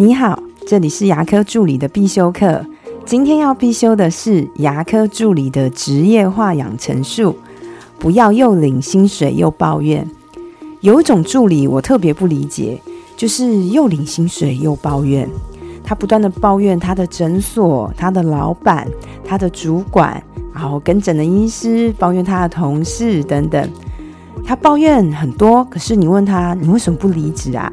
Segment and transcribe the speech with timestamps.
[0.00, 2.64] 你好，这里是牙科助理的必修课。
[3.04, 7.34] 今天要必修的是牙科助理的职业化养成术。
[7.98, 10.08] 不要又领薪水又抱怨。
[10.82, 12.80] 有一种助理我特别不理解，
[13.16, 15.28] 就是又领薪水又抱怨。
[15.82, 18.86] 他不断的抱怨他的诊所、他的老板、
[19.24, 20.22] 他的主管，
[20.54, 23.68] 然后跟诊的医师，抱怨他的同事等等。
[24.44, 27.72] 他抱怨很多，可是你问他，你为什么不离职啊？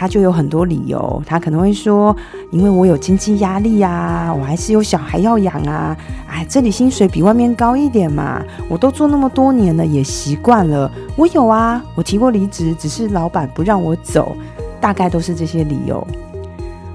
[0.00, 2.16] 他就有很多理由，他可能会说
[2.50, 5.94] ：“因为我有经济压力啊，我还是有小孩要养啊，
[6.26, 10.90] 哎，这里薪水比外面高一点嘛，我都做那么多年了，也习惯了。
[11.16, 14.34] 我有啊，我提过离职，只是老板不让我走，
[14.80, 16.02] 大概都是这些理由。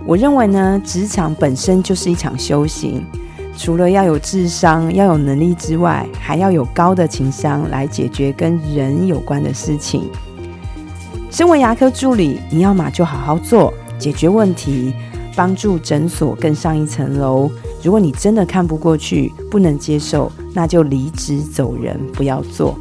[0.03, 3.05] 我认为呢，职场本身就是一场修行，
[3.55, 10.09] 除了要有智商、要有能力之外，还要有高的情商来解决跟人有关的事情。”
[11.35, 14.93] 身为牙科助理，你要么就好好做，解决问题，
[15.35, 17.51] 帮助诊所更上一层楼。
[17.83, 22.79] 如果你真的看不过去，不能接受，那就离职走人，不要做。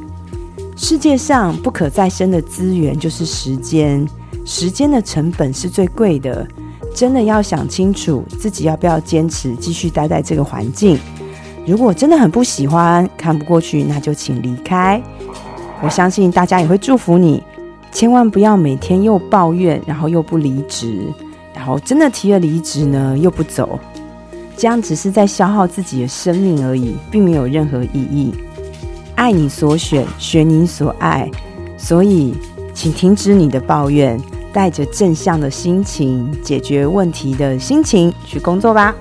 [0.77, 4.07] 世界上不可再生的资源就是时间，
[4.45, 6.47] 时间的成本是最贵的。
[6.95, 10.97] 真的要想清楚自己要不要坚持继续待在这个环境。
[11.67, 15.03] 如果真的很不喜欢，看不过去，那就请离开。
[15.83, 17.43] 我相信大家也会祝福你。
[17.95, 21.07] 千万不要每天又抱怨，然后又不离职，
[21.55, 23.79] 然后真的提了离职呢又不走，
[24.57, 28.35] 这样只是在消耗自己的生命而已，并没有任何意义。
[29.15, 31.31] 爱你所选，学你所爱，
[31.79, 32.35] 所以
[32.75, 34.21] 请停止你的抱怨，
[34.53, 38.93] 带着正向的心情、解决问题的心情去工作吧。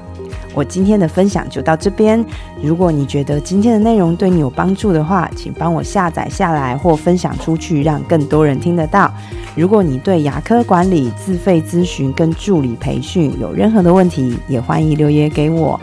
[0.54, 2.23] 我今天的分享就到这边。
[2.62, 9.12] 如果你觉得今天的内容对你有帮助的话，请帮我下载下来或分享出去，让更多人听得到。
[9.56, 15.80] 如果你对牙科管理、自费咨询跟助理培训有任何的问题，也欢迎留言给我，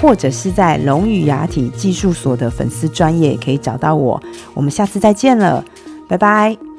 [0.00, 4.22] 或者是在龙语牙体技术所的粉丝专业可以找到我。
[4.54, 5.64] 我们下次再见了，
[6.08, 6.69] 拜拜。